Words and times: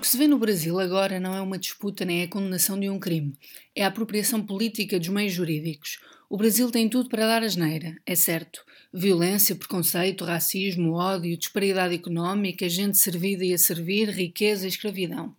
que 0.00 0.06
se 0.06 0.16
vê 0.16 0.26
no 0.26 0.38
Brasil 0.38 0.80
agora 0.80 1.20
não 1.20 1.34
é 1.34 1.40
uma 1.40 1.58
disputa 1.58 2.04
nem 2.04 2.22
é 2.22 2.24
a 2.24 2.28
condenação 2.28 2.80
de 2.80 2.88
um 2.88 2.98
crime, 2.98 3.34
é 3.76 3.84
a 3.84 3.88
apropriação 3.88 4.42
política 4.42 4.98
dos 4.98 5.08
meios 5.08 5.32
jurídicos. 5.32 6.00
O 6.28 6.36
Brasil 6.36 6.70
tem 6.70 6.88
tudo 6.88 7.08
para 7.08 7.26
dar 7.26 7.42
asneira, 7.42 7.96
é 8.06 8.14
certo. 8.14 8.64
Violência, 8.92 9.54
preconceito, 9.54 10.24
racismo, 10.24 10.94
ódio, 10.94 11.36
disparidade 11.36 11.94
económica, 11.94 12.68
gente 12.68 12.96
servida 12.96 13.44
e 13.44 13.52
a 13.52 13.58
servir, 13.58 14.08
riqueza 14.08 14.64
e 14.64 14.68
escravidão. 14.68 15.36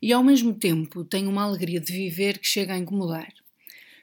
E 0.00 0.12
ao 0.12 0.22
mesmo 0.22 0.52
tempo 0.52 1.04
tem 1.04 1.26
uma 1.26 1.44
alegria 1.44 1.80
de 1.80 1.92
viver 1.92 2.38
que 2.38 2.46
chega 2.46 2.74
a 2.74 2.78
incomodar. 2.78 3.32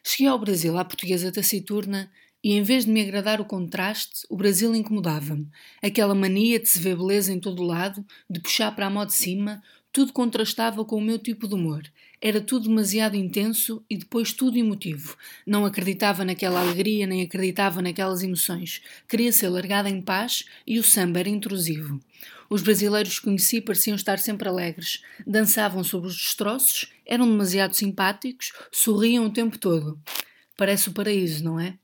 Cheguei 0.04 0.28
ao 0.28 0.40
Brasil 0.40 0.78
à 0.78 0.84
portuguesa 0.84 1.32
taciturna 1.32 2.10
e 2.42 2.54
em 2.54 2.64
vez 2.64 2.86
de 2.86 2.92
me 2.92 3.02
agradar 3.02 3.42
o 3.42 3.46
contraste, 3.46 4.26
o 4.30 4.38
Brasil 4.38 4.74
incomodava-me. 4.74 5.50
Aquela 5.84 6.16
mania 6.16 6.58
de 6.58 6.70
se 6.70 6.80
ver 6.80 6.96
beleza 6.96 7.34
em 7.34 7.40
todo 7.40 7.62
lado, 7.64 8.06
de 8.30 8.40
puxar 8.40 8.74
para 8.74 8.88
a 8.88 8.90
mão 8.90 9.06
de 9.06 9.14
cima, 9.14 9.62
tudo 9.92 10.14
contrastava 10.14 10.86
com 10.86 10.98
o 10.98 11.02
meu 11.02 11.18
tipo 11.18 11.48
de 11.48 11.56
humor. 11.56 11.84
Era 12.22 12.42
tudo 12.42 12.68
demasiado 12.68 13.16
intenso 13.16 13.84
e 13.90 13.98
depois 13.98 14.34
tudo 14.34 14.58
emotivo. 14.58 15.16
Não 15.46 15.66
acreditava 15.66 16.24
naquela 16.26 16.60
alegria, 16.60 17.08
nem 17.08 17.22
acreditava 17.22 17.82
naquelas 17.82 18.22
emoções. 18.22 18.82
Queria 19.08 19.32
ser 19.32 19.50
largada 19.50 19.90
em 19.90 20.02
paz 20.02 20.46
e 20.68 20.78
o 20.78 20.84
samba 20.84 21.20
era 21.20 21.30
intrusivo. 21.30 22.00
Os 22.50 22.62
brasileiros 22.62 23.20
que 23.20 23.26
conheci 23.26 23.62
pareciam 23.62 23.96
estar 23.96 24.20
sempre 24.20 24.50
alegres. 24.50 25.02
Dançavam 25.26 25.84
sobre 25.84 26.08
os 26.08 26.16
destroços, 26.16 26.92
eram 27.06 27.28
demasiado 27.28 27.76
simpáticos, 27.76 28.52
sorriam 28.72 29.26
o 29.26 29.34
tempo 29.34 29.58
todo. 29.58 30.00
Parece 30.58 30.90
o 30.90 30.94
paraíso, 30.94 31.44
não 31.44 31.60
é? 31.60 31.78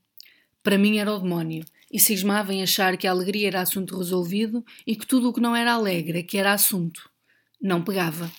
Para 0.62 0.78
mim 0.78 0.98
era 0.98 1.14
o 1.14 1.20
demónio 1.20 1.64
e 1.92 2.00
cismava 2.00 2.53
em 2.53 2.62
achar 2.62 2.98
que 2.98 3.08
a 3.08 3.12
alegria 3.12 3.48
era 3.48 3.62
assunto 3.62 3.98
resolvido 3.98 4.66
e 4.86 4.95
que 4.95 5.06
tudo 5.06 5.30
o 5.30 5.34
que 5.34 5.40
não 5.40 5.56
era 5.56 5.73
alegre 5.73 6.20
é 6.20 6.23
que 6.23 6.38
era 6.38 6.52
assunto. 6.52 7.09
Não 7.62 7.84
pegava. 7.84 8.32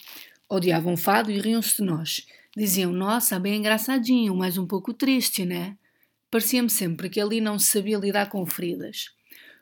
Odiavam 0.48 0.97
fado 0.97 1.31
e 1.31 1.41
riam-se 1.41 1.77
de 1.77 1.83
nós. 1.83 2.27
Diziam, 2.56 2.92
nossa, 2.92 3.39
bem 3.39 3.56
engraçadinho, 3.56 4.34
mas 4.34 4.56
um 4.56 4.67
pouco 4.67 4.95
triste, 4.95 5.45
né? 5.45 5.77
Parecia-me 6.31 6.70
sempre 6.70 7.08
que 7.08 7.20
ali 7.20 7.41
não 7.41 7.58
se 7.58 7.67
sabia 7.67 7.98
lidar 7.98 8.28
com 8.28 8.47
feridas. 8.47 9.11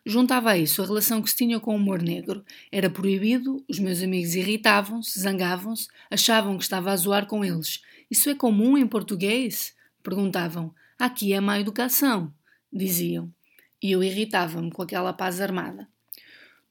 Juntava 0.07 0.51
a 0.51 0.59
isso 0.59 0.83
a 0.83 0.87
relação 0.87 1.23
que 1.23 1.31
se 1.31 1.37
tinha 1.37 1.59
com 1.59 1.73
o 1.73 1.77
humor 1.77 2.03
negro. 2.03 2.45
Era 2.71 2.91
proibido, 2.91 3.65
os 3.69 3.79
meus 3.79 4.03
amigos 4.03 4.35
irritavam-se, 4.35 5.19
zangavam-se, 5.19 5.89
achavam 6.11 6.59
que 6.59 6.65
estava 6.65 6.93
a 6.93 6.97
zoar 6.97 7.27
com 7.27 7.45
eles. 7.45 7.81
Isso 8.11 8.29
é 8.29 8.35
comum 8.35 8.77
em 8.77 8.87
português? 8.87 9.75
Perguntavam. 10.03 10.75
Aqui 10.99 11.33
é 11.33 11.41
má 11.41 11.59
educação, 11.59 12.33
diziam. 12.71 13.33
E 13.83 13.93
eu 13.93 14.03
irritava-me 14.03 14.71
com 14.71 14.83
aquela 14.83 15.13
paz 15.13 15.41
armada. 15.41 15.89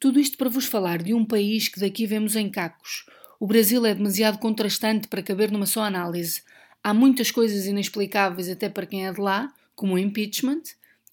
Tudo 0.04 0.20
isto 0.20 0.38
para 0.38 0.50
vos 0.50 0.66
falar 0.66 1.02
de 1.02 1.14
um 1.14 1.24
país 1.24 1.70
que 1.70 1.80
daqui 1.80 2.06
vemos 2.06 2.36
em 2.36 2.50
cacos. 2.50 3.06
O 3.40 3.48
Brasil 3.48 3.86
é 3.86 3.96
demasiado 3.96 4.38
contrastante 4.38 5.08
para 5.08 5.24
caber 5.24 5.50
numa 5.50 5.66
só 5.66 5.82
análise. 5.82 6.44
Há 6.84 6.94
muitas 6.94 7.32
coisas 7.32 7.66
inexplicáveis 7.66 8.50
até 8.50 8.68
para 8.68 8.86
quem 8.86 9.08
é 9.08 9.14
de 9.14 9.22
lá, 9.22 9.54
como 9.74 9.94
o 9.94 9.98
impeachment, 9.98 10.62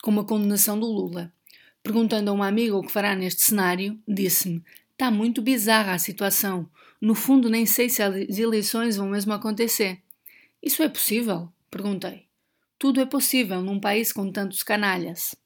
como 0.03 0.19
a 0.19 0.25
condenação 0.25 0.77
do 0.77 0.87
Lula. 0.87 1.33
Perguntando 1.85 2.31
a 2.31 2.33
uma 2.33 2.49
amiga 2.49 2.77
o 2.77 2.83
que 2.83 2.91
fará 2.91 3.15
neste 3.15 3.43
cenário, 3.43 3.97
disse-me: 4.09 4.61
Está 4.91 5.09
muito 5.09 5.41
bizarra 5.41 5.95
a 5.95 5.99
situação. 6.01 6.69
No 7.01 7.15
fundo, 7.15 7.49
nem 7.49 7.67
sei 7.67 7.89
se 7.89 8.03
as 8.03 8.41
eleições 8.41 8.97
vão 8.97 9.09
mesmo 9.09 9.33
acontecer. 9.33 10.01
Isso 10.61 10.83
é 10.83 10.89
possível? 10.89 11.49
Perguntei. 11.71 12.25
Tudo 12.77 13.01
é 13.01 13.07
possível 13.07 13.63
num 13.63 13.79
país 13.79 14.13
com 14.13 14.33
tantos 14.33 14.65
canalhas. 14.65 15.37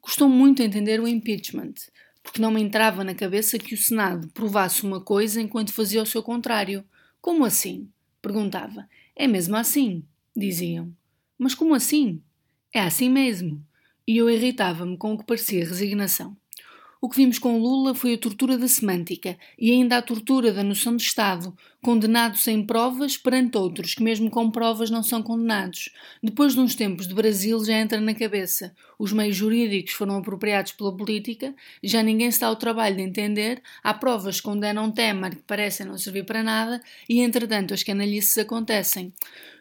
Custou 0.00 0.30
muito 0.30 0.62
entender 0.62 0.98
o 0.98 1.06
impeachment 1.06 1.74
porque 2.22 2.40
não 2.40 2.50
me 2.50 2.60
entrava 2.60 3.02
na 3.04 3.14
cabeça 3.14 3.58
que 3.58 3.74
o 3.74 3.78
Senado 3.78 4.28
provasse 4.28 4.82
uma 4.82 5.00
coisa 5.00 5.40
enquanto 5.40 5.72
fazia 5.72 6.02
o 6.02 6.06
seu 6.06 6.22
contrário. 6.22 6.84
Como 7.20 7.44
assim? 7.44 7.88
perguntava. 8.20 8.88
É 9.16 9.26
mesmo 9.26 9.56
assim, 9.56 10.04
diziam. 10.36 10.94
Mas 11.38 11.54
como 11.54 11.74
assim? 11.74 12.22
É 12.72 12.80
assim 12.80 13.08
mesmo. 13.08 13.64
E 14.06 14.16
eu 14.16 14.28
irritava-me 14.28 14.96
com 14.96 15.14
o 15.14 15.18
que 15.18 15.24
parecia 15.24 15.64
resignação. 15.64 16.36
O 17.02 17.08
que 17.08 17.16
vimos 17.16 17.38
com 17.38 17.58
Lula 17.58 17.94
foi 17.94 18.12
a 18.12 18.18
tortura 18.18 18.58
da 18.58 18.68
semântica 18.68 19.38
e 19.58 19.70
ainda 19.70 19.96
a 19.96 20.02
tortura 20.02 20.52
da 20.52 20.62
noção 20.62 20.94
de 20.94 21.02
Estado, 21.02 21.56
condenado 21.80 22.36
sem 22.36 22.62
provas 22.62 23.16
perante 23.16 23.56
outros 23.56 23.94
que, 23.94 24.02
mesmo 24.02 24.30
com 24.30 24.50
provas, 24.50 24.90
não 24.90 25.02
são 25.02 25.22
condenados. 25.22 25.88
Depois 26.22 26.52
de 26.52 26.60
uns 26.60 26.74
tempos 26.74 27.08
de 27.08 27.14
Brasil, 27.14 27.64
já 27.64 27.72
entra 27.72 27.98
na 28.02 28.12
cabeça. 28.12 28.74
Os 28.98 29.14
meios 29.14 29.34
jurídicos 29.34 29.94
foram 29.94 30.18
apropriados 30.18 30.72
pela 30.72 30.94
política, 30.94 31.54
já 31.82 32.02
ninguém 32.02 32.30
se 32.30 32.38
dá 32.38 32.48
ao 32.48 32.56
trabalho 32.56 32.96
de 32.96 33.02
entender, 33.02 33.62
há 33.82 33.94
provas 33.94 34.36
que 34.36 34.46
condenam 34.46 34.92
Temer 34.92 35.36
que 35.36 35.42
parecem 35.42 35.86
não 35.86 35.96
servir 35.96 36.26
para 36.26 36.42
nada 36.42 36.82
e, 37.08 37.20
entretanto, 37.22 37.72
as 37.72 37.82
canalices 37.82 38.36
acontecem. 38.36 39.10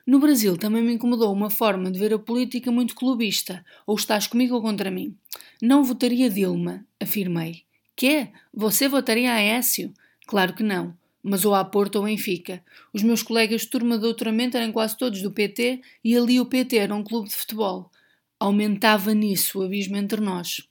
No 0.09 0.17
Brasil 0.17 0.57
também 0.57 0.81
me 0.81 0.93
incomodou 0.93 1.31
uma 1.31 1.51
forma 1.51 1.91
de 1.91 1.99
ver 1.99 2.11
a 2.11 2.17
política 2.17 2.71
muito 2.71 2.95
clubista, 2.95 3.63
ou 3.85 3.95
estás 3.95 4.25
comigo 4.25 4.55
ou 4.55 4.61
contra 4.63 4.89
mim. 4.89 5.15
Não 5.61 5.83
votaria 5.83 6.31
Dilma, 6.31 6.83
afirmei. 6.99 7.61
Quê? 7.95 8.29
Você 8.51 8.89
votaria 8.89 9.31
a 9.31 9.39
Écio? 9.39 9.93
Claro 10.25 10.55
que 10.55 10.63
não. 10.63 10.97
Mas 11.21 11.45
ou 11.45 11.53
a 11.53 11.63
Porto 11.63 11.97
ou 11.97 12.05
Benfica. 12.05 12.63
Os 12.91 13.03
meus 13.03 13.21
colegas 13.21 13.61
de 13.61 13.67
turma 13.67 13.97
de 13.97 14.01
doutoramento 14.01 14.57
eram 14.57 14.71
quase 14.71 14.97
todos 14.97 15.21
do 15.21 15.29
PT 15.29 15.79
e 16.03 16.17
ali 16.17 16.39
o 16.39 16.45
PT 16.47 16.77
era 16.77 16.95
um 16.95 17.03
clube 17.03 17.29
de 17.29 17.35
futebol. 17.35 17.91
Aumentava 18.39 19.13
nisso 19.13 19.59
o 19.59 19.63
abismo 19.63 19.95
entre 19.95 20.19
nós. 20.19 20.67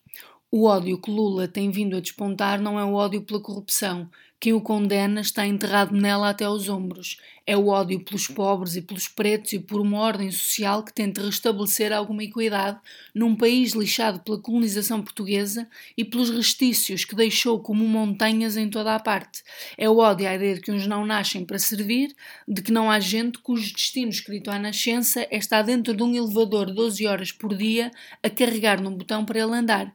O 0.50 0.64
ódio 0.64 1.00
que 1.00 1.12
Lula 1.12 1.46
tem 1.46 1.70
vindo 1.70 1.96
a 1.96 2.00
despontar 2.00 2.60
não 2.60 2.76
é 2.76 2.84
o 2.84 2.94
ódio 2.94 3.22
pela 3.22 3.38
corrupção. 3.38 4.10
Quem 4.40 4.52
o 4.52 4.60
condena 4.60 5.20
está 5.20 5.44
enterrado 5.44 5.96
nela 5.96 6.30
até 6.30 6.44
aos 6.44 6.68
ombros. 6.68 7.16
É 7.44 7.56
o 7.56 7.68
ódio 7.68 7.98
pelos 8.04 8.28
pobres 8.28 8.76
e 8.76 8.82
pelos 8.82 9.08
pretos 9.08 9.52
e 9.52 9.58
por 9.58 9.80
uma 9.80 9.98
ordem 9.98 10.30
social 10.30 10.84
que 10.84 10.92
tenta 10.92 11.22
restabelecer 11.22 11.92
alguma 11.92 12.22
equidade 12.22 12.78
num 13.12 13.34
país 13.34 13.72
lixado 13.72 14.20
pela 14.20 14.38
colonização 14.38 15.02
portuguesa 15.02 15.66
e 15.96 16.04
pelos 16.04 16.30
restícios 16.30 17.04
que 17.04 17.16
deixou 17.16 17.58
como 17.60 17.88
montanhas 17.88 18.56
em 18.56 18.70
toda 18.70 18.94
a 18.94 19.00
parte. 19.00 19.42
É 19.76 19.88
o 19.88 19.96
ódio 19.96 20.28
à 20.28 20.34
ideia 20.34 20.54
de 20.54 20.60
que 20.60 20.70
uns 20.70 20.86
não 20.86 21.04
nascem 21.04 21.44
para 21.44 21.58
servir, 21.58 22.14
de 22.46 22.62
que 22.62 22.70
não 22.70 22.90
há 22.90 23.00
gente 23.00 23.38
cujo 23.38 23.72
destino 23.72 24.10
escrito 24.10 24.50
à 24.50 24.58
nascença 24.58 25.26
é 25.30 25.36
estar 25.36 25.62
dentro 25.62 25.94
de 25.94 26.02
um 26.02 26.14
elevador 26.14 26.72
12 26.72 27.06
horas 27.08 27.32
por 27.32 27.56
dia 27.56 27.90
a 28.22 28.30
carregar 28.30 28.80
num 28.80 28.94
botão 28.94 29.24
para 29.24 29.40
ele 29.40 29.56
andar. 29.56 29.92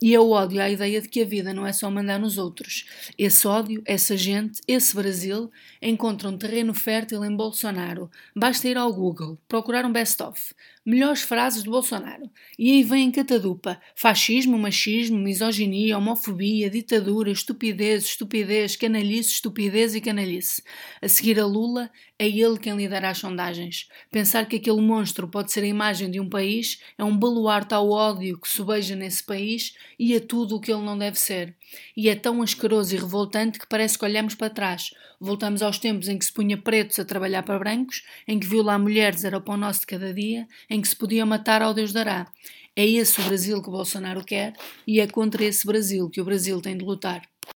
E 0.00 0.14
é 0.14 0.20
o 0.20 0.30
ódio 0.30 0.60
à 0.60 0.68
ideia 0.68 1.00
de 1.00 1.08
que 1.08 1.22
a 1.22 1.24
vida 1.24 1.54
não 1.54 1.66
é 1.66 1.72
só 1.72 1.90
mandar 1.90 2.20
nos 2.20 2.36
outros. 2.36 2.84
Esse 3.16 3.48
ódio, 3.48 3.82
essa 3.86 4.16
gente, 4.16 4.60
esse 4.66 4.94
Brasil 4.94 5.50
encontram 5.80 6.36
terreno 6.36 6.74
fértil 6.74 7.24
em 7.24 7.34
Bolsonaro. 7.34 8.10
Basta 8.34 8.68
ir 8.68 8.76
ao 8.76 8.92
Google, 8.92 9.38
procurar 9.48 9.84
um 9.84 9.92
best-of. 9.92 10.52
Melhores 10.84 11.22
frases 11.22 11.64
de 11.64 11.70
Bolsonaro. 11.70 12.30
E 12.56 12.70
aí 12.72 12.82
vem 12.84 13.06
em 13.06 13.10
catadupa: 13.10 13.80
fascismo, 13.94 14.56
machismo, 14.56 15.18
misoginia, 15.18 15.98
homofobia, 15.98 16.70
ditadura, 16.70 17.30
estupidez, 17.30 18.04
estupidez, 18.04 18.76
canalice, 18.76 19.30
estupidez 19.30 19.94
e 19.94 20.00
canalice. 20.00 20.62
A 21.02 21.08
seguir 21.08 21.40
a 21.40 21.46
Lula, 21.46 21.90
é 22.18 22.26
ele 22.26 22.58
quem 22.58 22.74
lidera 22.76 23.10
as 23.10 23.18
sondagens. 23.18 23.88
Pensar 24.10 24.46
que 24.46 24.56
aquele 24.56 24.80
monstro 24.80 25.28
pode 25.28 25.52
ser 25.52 25.64
a 25.64 25.66
imagem 25.66 26.10
de 26.10 26.18
um 26.18 26.28
país 26.28 26.80
é 26.96 27.04
um 27.04 27.16
baluarte 27.16 27.74
ao 27.74 27.90
ódio 27.90 28.38
que 28.38 28.48
sobeja 28.48 28.96
nesse 28.96 29.22
país 29.22 29.74
e 29.98 30.16
a 30.16 30.20
tudo 30.20 30.56
o 30.56 30.60
que 30.60 30.72
ele 30.72 30.82
não 30.82 30.96
deve 30.96 31.18
ser. 31.18 31.54
E 31.96 32.08
é 32.08 32.14
tão 32.14 32.42
asqueroso 32.42 32.94
e 32.94 32.98
revoltante 32.98 33.58
que 33.58 33.66
parece 33.76 33.98
que 33.98 34.06
olhamos 34.06 34.34
para 34.34 34.48
trás. 34.48 34.94
Voltamos 35.20 35.60
aos 35.60 35.78
tempos 35.78 36.08
em 36.08 36.18
que 36.18 36.24
se 36.24 36.32
punha 36.32 36.56
pretos 36.56 36.98
a 36.98 37.04
trabalhar 37.04 37.42
para 37.42 37.58
brancos, 37.58 38.02
em 38.26 38.40
que 38.40 38.46
violar 38.46 38.78
mulheres 38.78 39.22
era 39.22 39.36
o 39.36 39.40
pão 39.42 39.58
nosso 39.58 39.80
de 39.80 39.86
cada 39.86 40.14
dia, 40.14 40.48
em 40.70 40.80
que 40.80 40.88
se 40.88 40.96
podia 40.96 41.26
matar 41.26 41.60
ao 41.60 41.74
Deus 41.74 41.92
dará. 41.92 42.26
É 42.74 42.86
esse 42.86 43.20
o 43.20 43.24
Brasil 43.24 43.62
que 43.62 43.68
Bolsonaro 43.68 44.24
quer 44.24 44.54
e 44.86 44.98
é 44.98 45.06
contra 45.06 45.44
esse 45.44 45.66
Brasil 45.66 46.08
que 46.08 46.22
o 46.22 46.24
Brasil 46.24 46.58
tem 46.62 46.74
de 46.74 46.86
lutar. 46.86 47.20